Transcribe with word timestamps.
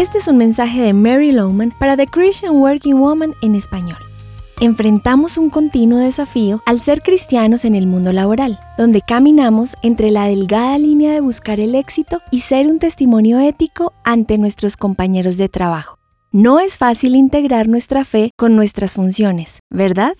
Este 0.00 0.16
es 0.16 0.28
un 0.28 0.38
mensaje 0.38 0.80
de 0.80 0.94
Mary 0.94 1.30
Lowman 1.30 1.74
para 1.78 1.94
The 1.94 2.06
Christian 2.06 2.56
Working 2.56 2.98
Woman 2.98 3.34
en 3.42 3.54
español. 3.54 3.98
Enfrentamos 4.58 5.36
un 5.36 5.50
continuo 5.50 5.98
desafío 5.98 6.62
al 6.64 6.80
ser 6.80 7.02
cristianos 7.02 7.66
en 7.66 7.74
el 7.74 7.86
mundo 7.86 8.10
laboral, 8.14 8.58
donde 8.78 9.02
caminamos 9.02 9.76
entre 9.82 10.10
la 10.10 10.24
delgada 10.24 10.78
línea 10.78 11.12
de 11.12 11.20
buscar 11.20 11.60
el 11.60 11.74
éxito 11.74 12.22
y 12.30 12.40
ser 12.40 12.66
un 12.68 12.78
testimonio 12.78 13.40
ético 13.40 13.92
ante 14.02 14.38
nuestros 14.38 14.78
compañeros 14.78 15.36
de 15.36 15.50
trabajo. 15.50 15.98
No 16.32 16.60
es 16.60 16.78
fácil 16.78 17.14
integrar 17.14 17.68
nuestra 17.68 18.02
fe 18.04 18.30
con 18.38 18.56
nuestras 18.56 18.94
funciones, 18.94 19.58
¿verdad? 19.68 20.14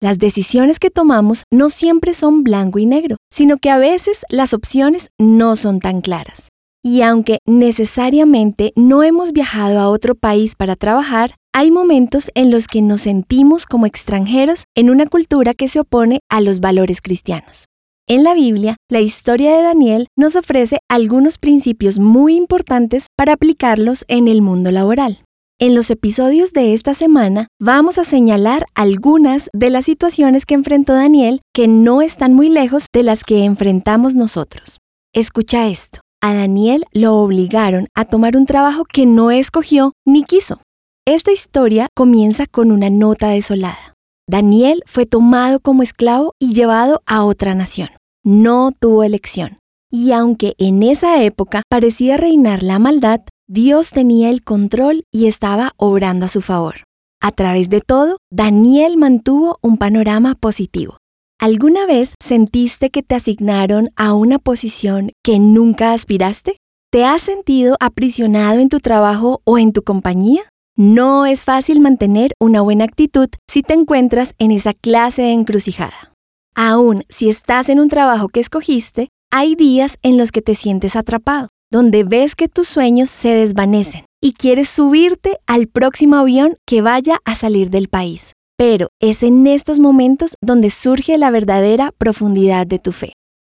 Las 0.00 0.18
decisiones 0.18 0.80
que 0.80 0.90
tomamos 0.90 1.44
no 1.52 1.70
siempre 1.70 2.14
son 2.14 2.42
blanco 2.42 2.80
y 2.80 2.86
negro, 2.86 3.16
sino 3.30 3.58
que 3.58 3.70
a 3.70 3.78
veces 3.78 4.24
las 4.28 4.54
opciones 4.54 5.10
no 5.18 5.54
son 5.54 5.78
tan 5.78 6.00
claras. 6.00 6.49
Y 6.82 7.02
aunque 7.02 7.38
necesariamente 7.46 8.72
no 8.74 9.02
hemos 9.02 9.32
viajado 9.32 9.78
a 9.80 9.90
otro 9.90 10.14
país 10.14 10.54
para 10.54 10.76
trabajar, 10.76 11.34
hay 11.52 11.70
momentos 11.70 12.30
en 12.34 12.50
los 12.50 12.68
que 12.68 12.80
nos 12.80 13.02
sentimos 13.02 13.66
como 13.66 13.84
extranjeros 13.84 14.64
en 14.74 14.88
una 14.88 15.06
cultura 15.06 15.52
que 15.52 15.68
se 15.68 15.80
opone 15.80 16.20
a 16.30 16.40
los 16.40 16.60
valores 16.60 17.02
cristianos. 17.02 17.66
En 18.08 18.24
la 18.24 18.34
Biblia, 18.34 18.76
la 18.88 19.00
historia 19.00 19.56
de 19.56 19.62
Daniel 19.62 20.08
nos 20.16 20.36
ofrece 20.36 20.78
algunos 20.88 21.38
principios 21.38 21.98
muy 21.98 22.34
importantes 22.34 23.06
para 23.16 23.34
aplicarlos 23.34 24.04
en 24.08 24.26
el 24.26 24.42
mundo 24.42 24.70
laboral. 24.70 25.22
En 25.60 25.74
los 25.74 25.90
episodios 25.90 26.54
de 26.54 26.72
esta 26.72 26.94
semana 26.94 27.48
vamos 27.60 27.98
a 27.98 28.04
señalar 28.04 28.64
algunas 28.74 29.50
de 29.52 29.68
las 29.68 29.84
situaciones 29.84 30.46
que 30.46 30.54
enfrentó 30.54 30.94
Daniel 30.94 31.42
que 31.52 31.68
no 31.68 32.00
están 32.00 32.32
muy 32.32 32.48
lejos 32.48 32.86
de 32.94 33.02
las 33.02 33.22
que 33.22 33.44
enfrentamos 33.44 34.14
nosotros. 34.14 34.78
Escucha 35.12 35.68
esto. 35.68 36.00
A 36.22 36.34
Daniel 36.34 36.84
lo 36.92 37.16
obligaron 37.16 37.88
a 37.94 38.04
tomar 38.04 38.36
un 38.36 38.44
trabajo 38.44 38.84
que 38.84 39.06
no 39.06 39.30
escogió 39.30 39.94
ni 40.06 40.22
quiso. 40.22 40.60
Esta 41.06 41.32
historia 41.32 41.88
comienza 41.96 42.44
con 42.46 42.72
una 42.72 42.90
nota 42.90 43.28
desolada. 43.28 43.94
Daniel 44.28 44.82
fue 44.84 45.06
tomado 45.06 45.60
como 45.60 45.82
esclavo 45.82 46.34
y 46.38 46.52
llevado 46.52 47.00
a 47.06 47.24
otra 47.24 47.54
nación. 47.54 47.88
No 48.22 48.70
tuvo 48.78 49.02
elección. 49.02 49.58
Y 49.90 50.12
aunque 50.12 50.52
en 50.58 50.82
esa 50.82 51.22
época 51.22 51.62
parecía 51.70 52.18
reinar 52.18 52.62
la 52.62 52.78
maldad, 52.78 53.22
Dios 53.48 53.90
tenía 53.90 54.28
el 54.28 54.44
control 54.44 55.04
y 55.10 55.26
estaba 55.26 55.72
obrando 55.78 56.26
a 56.26 56.28
su 56.28 56.42
favor. 56.42 56.84
A 57.22 57.32
través 57.32 57.70
de 57.70 57.80
todo, 57.80 58.18
Daniel 58.30 58.98
mantuvo 58.98 59.58
un 59.62 59.78
panorama 59.78 60.34
positivo. 60.34 60.98
¿Alguna 61.40 61.86
vez 61.86 62.16
sentiste 62.22 62.90
que 62.90 63.02
te 63.02 63.14
asignaron 63.14 63.88
a 63.96 64.12
una 64.12 64.38
posición 64.38 65.12
que 65.24 65.38
nunca 65.38 65.94
aspiraste? 65.94 66.58
¿Te 66.92 67.06
has 67.06 67.22
sentido 67.22 67.76
aprisionado 67.80 68.60
en 68.60 68.68
tu 68.68 68.78
trabajo 68.78 69.40
o 69.44 69.56
en 69.56 69.72
tu 69.72 69.82
compañía? 69.82 70.42
No 70.76 71.24
es 71.24 71.46
fácil 71.46 71.80
mantener 71.80 72.34
una 72.38 72.60
buena 72.60 72.84
actitud 72.84 73.28
si 73.48 73.62
te 73.62 73.72
encuentras 73.72 74.34
en 74.38 74.50
esa 74.50 74.74
clase 74.74 75.22
de 75.22 75.32
encrucijada. 75.32 76.12
Aún 76.54 77.04
si 77.08 77.30
estás 77.30 77.70
en 77.70 77.80
un 77.80 77.88
trabajo 77.88 78.28
que 78.28 78.40
escogiste, 78.40 79.08
hay 79.32 79.54
días 79.54 79.96
en 80.02 80.18
los 80.18 80.32
que 80.32 80.42
te 80.42 80.54
sientes 80.54 80.94
atrapado 80.94 81.48
donde 81.72 82.02
ves 82.02 82.34
que 82.34 82.48
tus 82.48 82.68
sueños 82.68 83.08
se 83.08 83.30
desvanecen 83.30 84.04
y 84.20 84.32
quieres 84.32 84.68
subirte 84.68 85.38
al 85.46 85.68
próximo 85.68 86.16
avión 86.16 86.56
que 86.66 86.82
vaya 86.82 87.18
a 87.24 87.34
salir 87.34 87.70
del 87.70 87.88
país. 87.88 88.32
Pero 88.60 88.88
es 89.00 89.22
en 89.22 89.46
estos 89.46 89.78
momentos 89.78 90.34
donde 90.42 90.68
surge 90.68 91.16
la 91.16 91.30
verdadera 91.30 91.92
profundidad 91.96 92.66
de 92.66 92.78
tu 92.78 92.92
fe. 92.92 93.14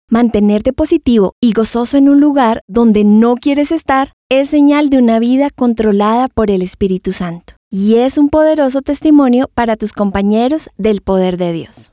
Mantenerte 0.08 0.72
positivo 0.72 1.32
y 1.42 1.54
gozoso 1.54 1.96
en 1.96 2.08
un 2.08 2.20
lugar 2.20 2.60
donde 2.68 3.02
no 3.02 3.34
quieres 3.34 3.72
estar 3.72 4.12
es 4.30 4.48
señal 4.48 4.90
de 4.90 4.98
una 4.98 5.18
vida 5.18 5.50
controlada 5.50 6.28
por 6.28 6.52
el 6.52 6.62
Espíritu 6.62 7.12
Santo 7.12 7.54
y 7.68 7.96
es 7.96 8.16
un 8.16 8.28
poderoso 8.28 8.80
testimonio 8.80 9.50
para 9.52 9.76
tus 9.76 9.92
compañeros 9.92 10.70
del 10.78 11.00
poder 11.00 11.36
de 11.36 11.52
Dios. 11.52 11.90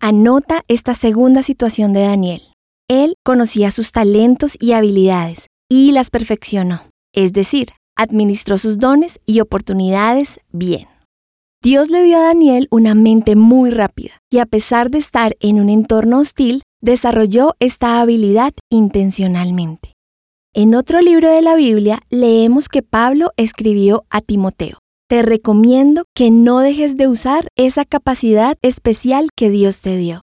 Anota 0.00 0.62
esta 0.68 0.94
segunda 0.94 1.42
situación 1.42 1.92
de 1.92 2.00
Daniel. 2.00 2.40
Él 2.88 3.12
conocía 3.26 3.70
sus 3.70 3.92
talentos 3.92 4.56
y 4.58 4.72
habilidades 4.72 5.48
y 5.68 5.92
las 5.92 6.08
perfeccionó, 6.08 6.80
es 7.12 7.34
decir, 7.34 7.72
administró 7.94 8.56
sus 8.56 8.78
dones 8.78 9.20
y 9.26 9.40
oportunidades 9.40 10.40
bien. 10.50 10.86
Dios 11.60 11.90
le 11.90 12.04
dio 12.04 12.18
a 12.18 12.22
Daniel 12.22 12.68
una 12.70 12.94
mente 12.94 13.34
muy 13.34 13.70
rápida 13.70 14.22
y 14.30 14.38
a 14.38 14.46
pesar 14.46 14.90
de 14.90 14.98
estar 14.98 15.36
en 15.40 15.58
un 15.58 15.68
entorno 15.68 16.20
hostil, 16.20 16.62
desarrolló 16.80 17.56
esta 17.58 18.00
habilidad 18.00 18.52
intencionalmente. 18.70 19.94
En 20.54 20.76
otro 20.76 21.00
libro 21.00 21.28
de 21.28 21.42
la 21.42 21.56
Biblia 21.56 22.00
leemos 22.10 22.68
que 22.68 22.82
Pablo 22.82 23.32
escribió 23.36 24.04
a 24.08 24.20
Timoteo, 24.20 24.78
te 25.08 25.22
recomiendo 25.22 26.04
que 26.14 26.30
no 26.30 26.60
dejes 26.60 26.96
de 26.96 27.08
usar 27.08 27.48
esa 27.56 27.84
capacidad 27.84 28.56
especial 28.62 29.30
que 29.34 29.50
Dios 29.50 29.80
te 29.80 29.96
dio. 29.96 30.20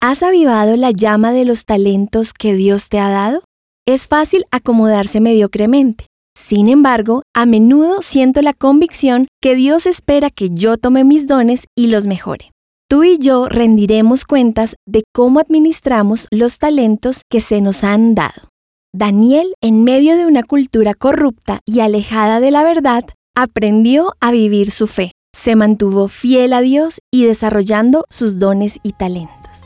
¿Has 0.00 0.22
avivado 0.22 0.76
la 0.76 0.92
llama 0.92 1.32
de 1.32 1.44
los 1.44 1.64
talentos 1.64 2.32
que 2.32 2.54
Dios 2.54 2.90
te 2.90 3.00
ha 3.00 3.08
dado? 3.08 3.42
Es 3.88 4.06
fácil 4.06 4.44
acomodarse 4.52 5.20
mediocremente. 5.20 6.06
Sin 6.46 6.68
embargo, 6.68 7.22
a 7.34 7.44
menudo 7.44 8.02
siento 8.02 8.40
la 8.40 8.52
convicción 8.52 9.26
que 9.42 9.56
Dios 9.56 9.84
espera 9.84 10.30
que 10.30 10.48
yo 10.48 10.76
tome 10.76 11.02
mis 11.02 11.26
dones 11.26 11.66
y 11.76 11.88
los 11.88 12.06
mejore. 12.06 12.52
Tú 12.88 13.02
y 13.02 13.18
yo 13.18 13.48
rendiremos 13.48 14.24
cuentas 14.24 14.76
de 14.86 15.02
cómo 15.12 15.40
administramos 15.40 16.28
los 16.30 16.60
talentos 16.60 17.22
que 17.28 17.40
se 17.40 17.60
nos 17.60 17.82
han 17.82 18.14
dado. 18.14 18.50
Daniel, 18.94 19.54
en 19.60 19.82
medio 19.82 20.16
de 20.16 20.24
una 20.24 20.44
cultura 20.44 20.94
corrupta 20.94 21.58
y 21.66 21.80
alejada 21.80 22.38
de 22.38 22.52
la 22.52 22.62
verdad, 22.62 23.06
aprendió 23.34 24.12
a 24.20 24.30
vivir 24.30 24.70
su 24.70 24.86
fe, 24.86 25.10
se 25.34 25.56
mantuvo 25.56 26.06
fiel 26.06 26.52
a 26.52 26.60
Dios 26.60 27.00
y 27.12 27.24
desarrollando 27.24 28.04
sus 28.08 28.38
dones 28.38 28.78
y 28.84 28.92
talentos. 28.92 29.65